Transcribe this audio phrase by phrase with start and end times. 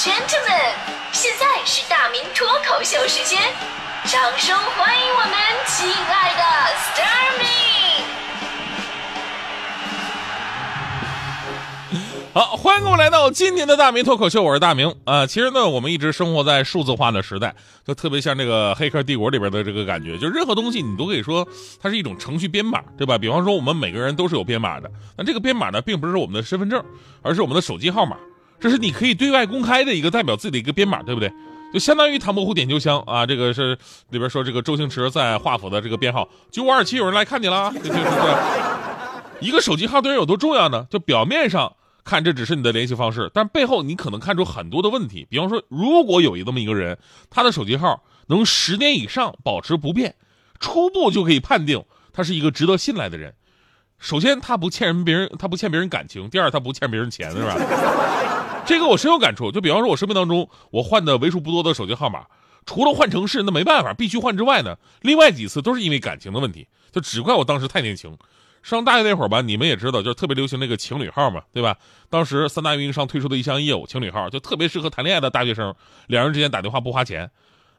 [0.00, 0.72] gentlemen，
[1.12, 3.38] 现在是大明脱口秀时间，
[4.06, 5.32] 掌声欢迎我们
[5.66, 6.42] 亲爱的
[6.74, 7.46] s t a r m y
[12.32, 15.26] 好，欢迎各位来到今天的大明脱口秀，我是大明啊。
[15.26, 17.54] 其实呢，我们一直生活在数字化的时代，
[17.86, 21.46] 就特别像这个《黑客帝国》里边的这个感觉，就任何东西你都可以说
[21.78, 23.18] 它是一种程序编码，对吧？
[23.18, 26.82] 比方说我们每个人都是有编码的，那这个编码呢，并不是我们的身份证，
[27.20, 28.16] 而是我们的手机号码。
[28.60, 31.32] 这是你可以对外公开的一个代表自己的一个编码，对不对？
[31.72, 33.78] 就相当于唐伯虎点秋香啊，这个是
[34.10, 37.98] 里边说这个周星驰在华府的这个编号九五二七，有人来看你了，就是
[39.40, 40.86] 一个手机号对人有多重要呢？
[40.90, 41.72] 就表面上
[42.04, 45.26] 看这只是你的联系方式，但背后你可能看出很多的问题。
[45.30, 46.98] 比方说，如果有一这么一个人，
[47.30, 50.16] 他的手机号能十年以上保持不变，
[50.58, 51.82] 初步就可以判定
[52.12, 53.32] 他是一个值得信赖的人。
[54.00, 57.54] 首先，他不欠人别人，他不欠别人感情；第二，他不欠别人钱，是吧？
[58.66, 59.52] 这个我深有感触。
[59.52, 62.24] 就比方说，我生命当中我换的为数不多的手机号码，
[62.64, 66.66] 除了换城市那没办法必须换之外呢，另外几次都是因为感情的问题。
[66.90, 68.16] 就只怪我当时太年轻。
[68.62, 71.76] 上大学那会儿吧，你们也知道，就是特别流行那个情侣号嘛，对吧？
[72.08, 75.74] 当时三大运营商推出的一项业务，情侣号就特别适合谈恋爱的大学生，
[76.08, 77.30] 两人之间打电话不花钱。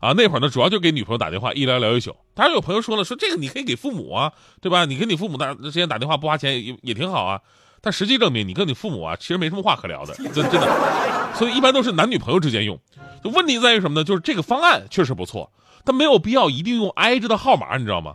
[0.00, 2.16] 啊，那会儿呢，主要就给女朋友打电话，一聊聊一宿。
[2.34, 4.86] 当然有朋友说了，说这个你可以给父母啊，对吧？
[4.86, 7.40] 你跟你父母打之间打电话不花钱也也挺好啊。
[7.82, 11.34] 但实际证明，你跟你父母啊，其实没什么话可聊的，真真的。
[11.34, 12.80] 所以一般都是男女朋友之间用。
[13.22, 14.04] 就问题在于什么呢？
[14.04, 15.52] 就是这个方案确实不错，
[15.84, 18.14] 但没有必要一定用挨着的号码，你知道吗？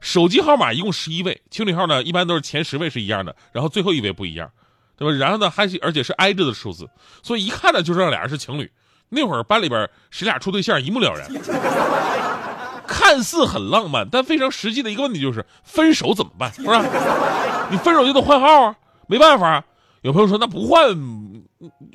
[0.00, 4.50] 手机号码一共十一位，情侣号呢一般都是前十位是一样的，然后最后一位不一样，
[4.96, 5.14] 对吧？
[5.16, 6.88] 然后呢还而且是挨着的数字，
[7.22, 8.70] 所以一看呢就知道俩人是情侣。
[9.10, 11.28] 那会儿班里边谁俩处对象一目了然，
[12.86, 16.52] 看似很浪漫，但非常实际的一个问题就是分手怎么办？
[16.54, 16.82] 是吧？
[17.70, 18.74] 你分手就得换号啊。
[19.06, 19.64] 没办法，
[20.02, 20.94] 有朋友说那不换，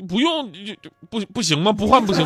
[0.08, 1.72] 不用就就不不行吗？
[1.72, 2.26] 不换不行。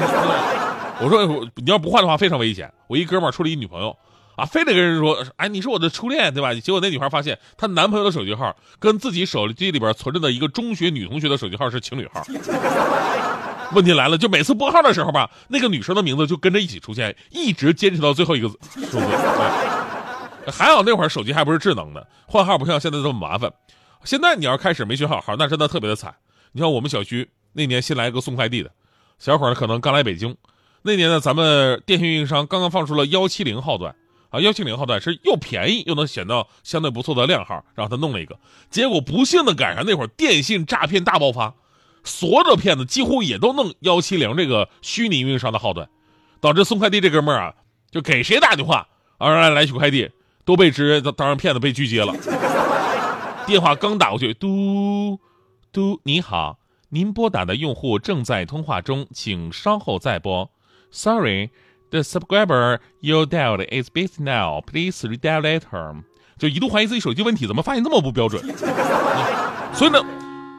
[1.02, 2.74] 我说你要不换的话非常危险。
[2.88, 3.96] 我一哥们儿处了一女朋友，
[4.36, 6.54] 啊，非得跟人说，哎，你是我的初恋，对吧？
[6.56, 12.24] 结果那女孩发现她男朋友的手机号跟自己手机里边存着的一个中学女同学的手机号是情侣号。
[13.74, 19.00] 问题来了，就每次拨号的时候吧，那个女生的名字就跟着一起出现，一直坚持到最后一个数字。
[20.52, 23.52] 还好那会儿手机还不是智能的，换号不像现在这么麻烦。
[24.04, 26.16] 现在你要开始没学好号，那真的特别的惨。
[26.54, 28.72] 你像我们小区那年新来一个送快递的
[29.20, 30.36] 小伙儿，可能刚来北京。
[30.82, 33.94] 那年呢，咱们电信运营商刚刚放出了幺七零号段
[34.30, 38.40] 啊，幺七零号段是又便宜又能选到相对不错的靓号，让他弄了一个。
[38.72, 41.54] 结果不幸的赶上那会儿电信诈骗大爆发，
[42.04, 45.90] 所有的骗子几乎也都弄幺七零这个虚拟运营商的号段，
[46.40, 47.54] 导致送快递这哥们儿啊，
[47.92, 48.88] 就给谁打电话
[49.18, 50.10] 啊让来取快递，
[50.46, 52.16] 都被直接当成骗子被拒接了。
[53.46, 55.20] 电话刚打过去，嘟
[55.72, 60.50] 嘟，你好，您拨打的用户正在通话中，请稍后再拨。
[60.92, 61.50] Sorry,
[61.90, 64.62] the subscriber you dialed is busy now.
[64.62, 66.04] Please redial later.
[66.38, 68.42] 就一度怀疑自己手机问题，怎么发现这么不标准？
[69.74, 70.00] 所以呢，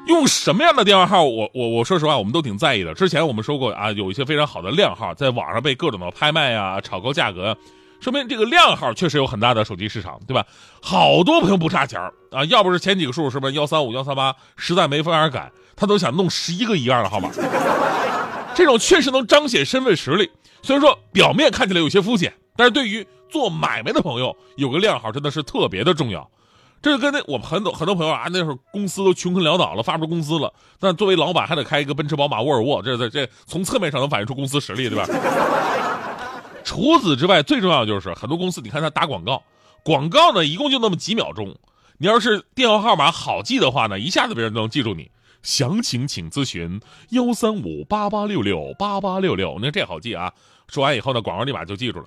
[0.06, 2.92] 用什么样的电话号，我我我说实话，我们都挺在意的。
[2.94, 7.56] 之前我们说过啊，有一些非常好的靓号，在网上被各种的拍卖啊，炒高价格。
[8.00, 10.44] 说明这个靓号确实有很大的手机市场，对吧？
[10.80, 12.00] 好多朋友不差钱
[12.30, 17.30] 啊，要不是前几个数是不是幺三五幺三八，实在没法赶，他都想弄十一个一样的号码。
[18.54, 20.30] 这种确实能彰显身份实力，
[20.62, 26.28] 虽然说表面看起来有些肤浅，但是对于做买卖的朋友，有个靓号真的是特别的重要。
[26.82, 35.06] 这就跟那我们很多很多朋友啊，那时候公司都穷困潦倒了，发不出工资了，但作为老板还得开一个奔驰、宝马、沃尔沃，这这这从侧面上能反映出公司实力，对吧？
[36.64, 39.42] 除此之外，最重要的就是很多公司，你看他打广告，
[39.82, 41.54] 广告呢一共就那么几秒钟，
[41.98, 45.10] 你要是电话号码好记的话呢，一下子别人都能记住你。
[45.42, 46.80] 详情请咨询
[47.10, 50.32] 幺三五八八六六八八六六，那这好记啊。
[50.68, 52.06] 说完以后呢，广告立马就记住了。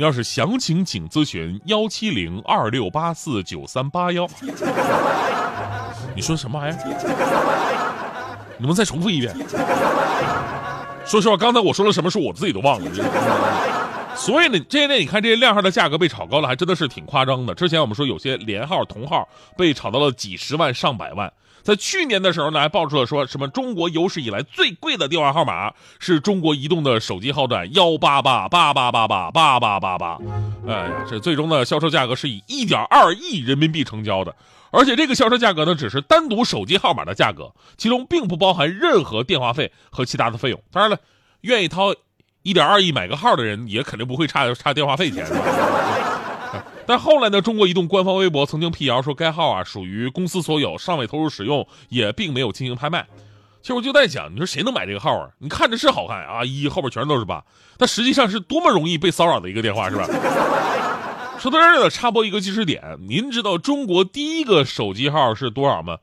[0.00, 4.26] 你要是详情请咨询幺七零二六八四九三八幺。
[6.16, 8.56] 你说什么玩意儿？
[8.56, 9.36] 你们再重复一遍。
[11.04, 12.90] 说实话，刚才我说了什么是，我自己都忘了。
[14.20, 17.54] 所以呢，这些年你看这些靓号的价格被炒高了，还真的是挺夸张的。
[17.54, 19.26] 之前我们说有些连号同号
[19.56, 21.32] 被炒到了几十万上百万。
[21.62, 30.18] 在去年的时候呢，还爆出了说什么中国有史以来最贵的电话号码是中国移动的手机号段幺八八八八八八八八八八。
[30.68, 34.36] 哎呀，这最终的销售价格是以一点二亿人民币成交的，
[34.70, 40.62] 而且这个销售价格呢，只是单独手机号码的价格，其中并不包含任何电话费和其他的费用。
[40.70, 40.98] 当然了，
[41.40, 41.94] 愿意掏。
[42.42, 45.26] 一点二亿买个号的人也肯定不会差差电话费钱，
[46.86, 53.06] 但后来呢，中国移动官方微博曾经辟谣说该号啊属于公司所有，尚未投入使用，也并没有进行拍卖。
[53.60, 55.28] 其实我就在想，你说谁能买这个号啊？
[55.38, 57.44] 你看着是好看啊，一后边全都是八，
[57.76, 60.06] 但实际上是多么容易被骚扰的一个电话，是吧？
[61.38, 65.98] 说到这儿呢，插播一个知识点，您知道中国第一个手机号是多少吗？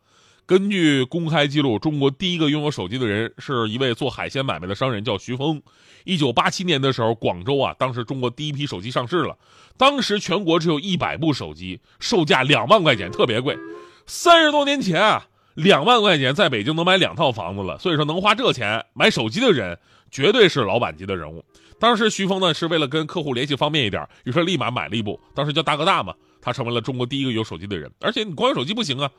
[0.47, 5.61] 根据公开记录，中国第一个拥有手机的人是一位做海鲜买卖的商人，叫徐峰。
[6.05, 9.38] 一九八七年的时候，广州啊，当时中国第一批手机上市了。
[9.75, 13.57] 当时全国只有一百部手机，售价两万块钱，特别贵。
[14.05, 17.77] 三十多年前啊，两万块钱在北京能买两套房子了。
[17.77, 19.77] 所以说，能花这钱买手机的人，
[20.09, 21.43] 绝对是老板级的人物。
[21.77, 26.13] 当时徐峰呢，是为了跟客户联系方便一点，于是立马买了一部，当时叫大哥大嘛。
[26.39, 27.91] 他成为了中国第一个有手机的人。
[28.00, 29.11] 而且你光有手机不行啊。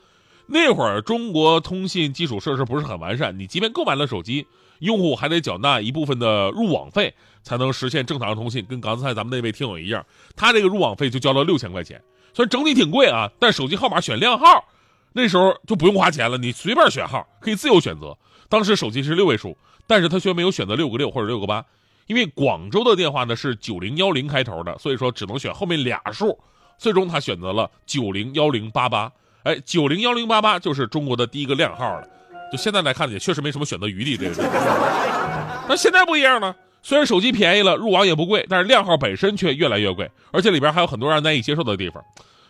[0.51, 4.47] 那会儿中国通信基础设施不是很完善，你即便购买了手机，
[4.79, 7.13] 用户还得缴纳一部分的入网费，
[7.43, 8.65] 才能实现正常的通信。
[8.65, 10.03] 跟刚才咱们那位听友一样，
[10.35, 12.01] 他这个入网费就交了六千块钱，
[12.33, 14.65] 虽然整体挺贵啊，但手机号码选靓号，
[15.13, 18.17] 那时候就不用花钱了，你随便选号，可以自由选择。
[18.49, 19.55] 当时手机是六位数，
[19.85, 21.63] 但是他却没有选择六个六或者六个八，
[22.07, 26.39] 因为广州的电话呢是九零幺零开头的，所以说只能选后面俩数，
[26.79, 29.11] 最终他选择了九零幺零八八。
[29.43, 32.07] 哎，九零幺零八八就是中国的第一个靓号了。
[32.51, 34.35] 就现在来看，也确实没什么选择余地，这个。
[35.69, 42.03] 但现在不一样了，虽然手机便宜了，入网也不贵，但是靓号本身却越来越贵，而且里边还有很多让人难以接受的地方。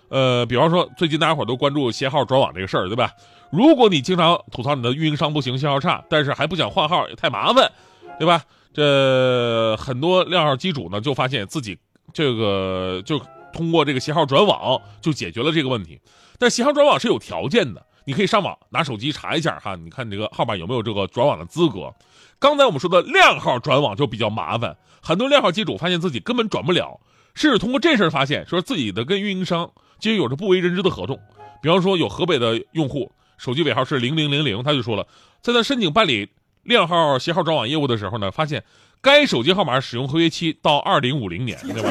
[0.07, 3.11] 呃，比方说，最近大家伙都关注携号转网这个事儿，对吧？
[3.51, 7.69] 如果你经常吐槽你的运营商不行，信号差，但是还不想换号，也太麻烦，
[8.17, 8.41] 对吧？
[8.73, 11.77] 这很多靓号机主呢，就发现自己
[12.13, 13.19] 这个就
[13.53, 15.99] 通过这个携号转网就解决了这个问题。
[16.37, 21.93] 但携号转网是有条件的，你可以上网拿手机查一下哈，你看你这个号码有没有这个转网的资格。
[22.39, 27.01] 刚才我们说的靓号转网就比较麻烦，很多靓号机主发现自己根本转不了，
[27.35, 29.69] 甚至通过这事儿发现说自己的跟运营商
[29.99, 31.19] 其实有着不为人知的合同。
[31.61, 35.05] 比方说有河北的用户，手机尾号是零零零零，他就说了，
[35.41, 36.29] 在他申请办理
[36.63, 38.63] 靓号携号转网业务的时候呢，发现
[39.01, 41.89] 该手机号码使用合约期到二零五零年，对吧？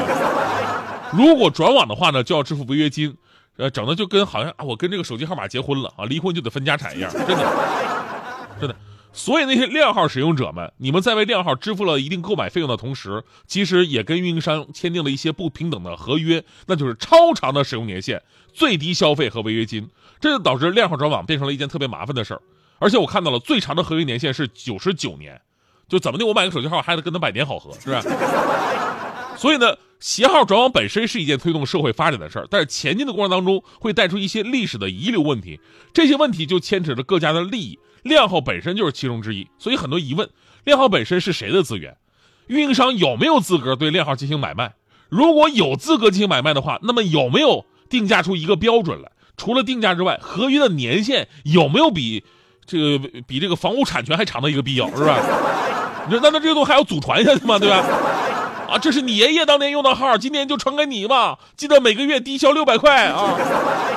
[1.13, 3.15] 如果转网的话呢，就要支付违约金。
[3.57, 8.75] 呃，整的就跟好像啊，我跟这个手机号码结婚了啊，离婚就得分家产一样，真的，真的。
[9.11, 18.23] 所以那些靓号使用者们，你们在为靓号支付了一定购买费用的同时，其实也跟运营商签订了一些不平等的合约，那就是超长的使用年限、
[18.53, 19.89] 最低消费和违约金，
[20.21, 22.41] 这就导致靓号转网变成了一件特别麻烦的事儿。
[22.77, 25.41] 而且我看到了最长的合约年限是九十九年，
[25.89, 28.01] 就怎么的，我买个手机号还得跟他百年好合，是吧？
[29.39, 35.61] 所以呢，携号转网本身是一件推动社会发展的事儿，但是前进的过程当中会带出一些历史的遗留问题，
[35.93, 40.29] 这些问题就牵扯着各家的利益，靓号本身就是其中之一，所以很多疑问：
[40.65, 41.95] 靓号本身是谁的资源？
[42.47, 44.73] 运营商有没有资格对靓号进行买卖？
[45.07, 49.09] 如果有资格进行买卖的话，那么有没有定价出一个标准来？
[49.37, 52.25] 除了定价之外，合约的年限有没有比
[52.65, 55.17] 这个比这个房屋产权还长的一个必要，是吧？
[56.07, 57.57] 你说那那这个东西还要祖传下去吗？
[57.57, 57.85] 对吧？
[58.69, 61.39] 啊，这是你爷爷当年用的号，今年就传给你吧。
[61.57, 63.35] 记得每个月低消六百块啊！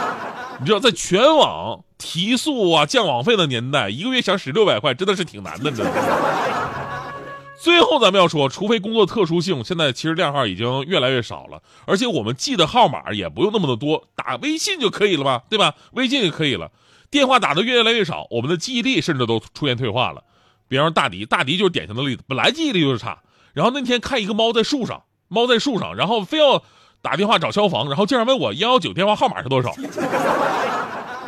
[0.60, 5.96] 你知道，在全网提速啊、降网费的年代，一个月想使六百块，真的是挺难的，你知道吗？
[7.60, 15.42] 最后咱们要说，除非工作特殊性，现在其实靓号已经越来越少了，而且我们记的号码也不用那么的多，打微信就可以了吧？
[15.48, 15.74] 对吧？
[15.92, 16.70] 微信也可以了，
[17.10, 20.24] 电话打的越来越少，我们的记忆力甚至都出现退化了。
[20.68, 23.18] 比方说大迪，大迪就是典型的例子，本来记忆力就是差。
[23.52, 26.62] 然后那天看一个猫在树上，猫在树上，然后非要
[27.00, 29.74] 打电话找消防，然后竟然问我幺幺九电话号码是多少？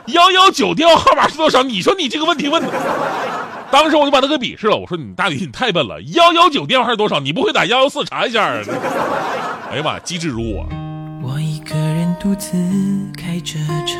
[0.06, 1.62] 幺幺九电话号码是多少？
[1.62, 2.68] 你说你这个问题问的，
[3.70, 4.76] 当时我就把他给鄙视了。
[4.76, 7.18] 我说你大李你太笨了，幺幺九电话是多少？
[7.20, 8.42] 你不会打幺幺四查一下？
[9.70, 10.66] 哎呀妈，机智如我。
[11.22, 12.52] 我一个人独自
[13.16, 13.98] 开着车，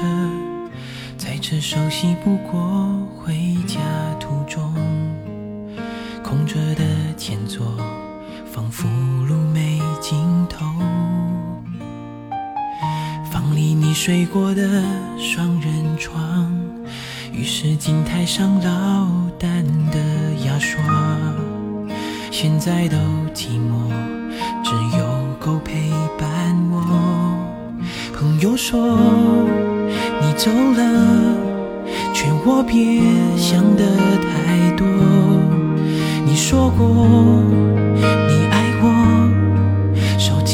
[1.16, 2.60] 在这熟悉不过
[3.16, 3.34] 回
[3.66, 3.80] 家
[4.20, 4.74] 途中，
[6.22, 6.84] 空着的
[7.16, 7.64] 前座。
[8.76, 8.88] 福
[9.28, 10.66] 路没尽头，
[13.30, 14.82] 房里你睡过的
[15.16, 16.52] 双人床，
[17.32, 19.06] 浴室镜台上老
[19.38, 19.98] 淡的
[20.44, 20.82] 牙刷，
[22.32, 22.96] 现在都
[23.32, 23.92] 寂寞，
[24.64, 25.06] 只有
[25.38, 27.38] 狗陪伴我。
[28.12, 28.98] 朋友说
[30.20, 31.36] 你走了，
[32.12, 33.00] 劝我别
[33.38, 33.84] 想得
[34.18, 34.84] 太多。
[36.26, 37.44] 你说过。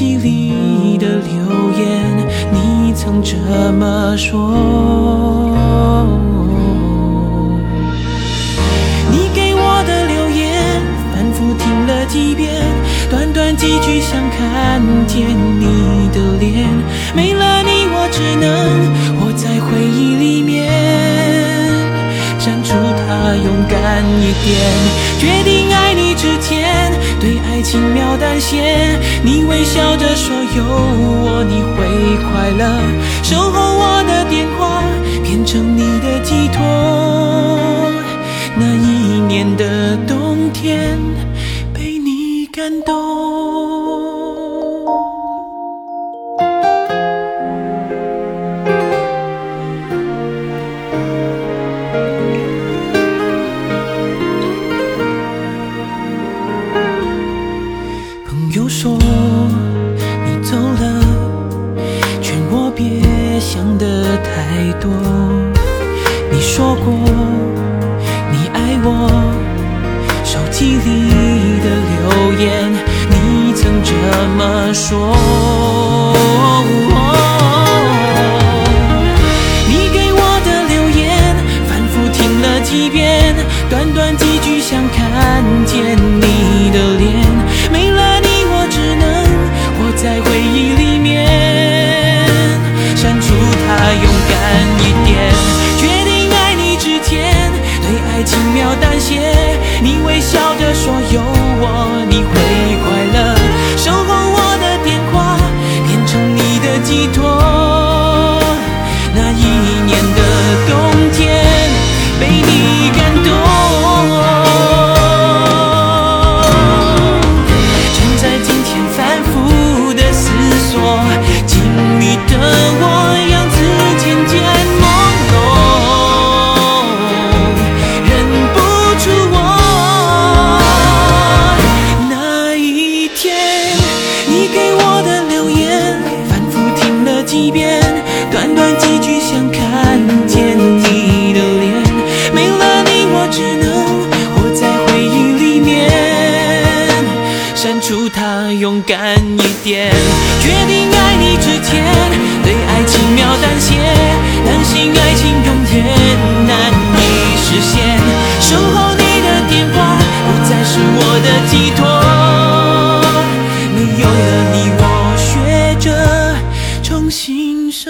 [0.01, 1.35] 机里的留
[1.79, 3.37] 言，你曾这
[3.71, 4.49] 么说。
[9.13, 10.81] 你给我的留言，
[11.13, 12.51] 反复听了几遍，
[13.11, 15.21] 短短几句想看见
[15.61, 16.67] 你的脸，
[17.15, 20.73] 没了你我只能活在回忆里面。
[22.39, 24.57] 删除它，勇敢一点，
[25.19, 26.91] 决定爱你之前。
[27.21, 31.77] 对爱轻描淡写你微笑着说有我你会
[32.25, 32.65] 快乐。
[33.23, 34.83] 守候我的电话
[35.23, 37.91] 变成你的寄托。
[38.57, 40.99] 那一年的冬天
[41.75, 43.00] 被你感动
[98.71, 99.30] 我担心。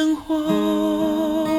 [0.01, 1.50] 生活。